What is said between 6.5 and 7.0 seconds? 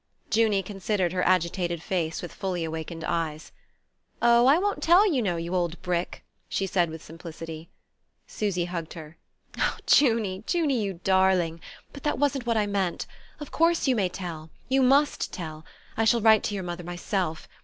said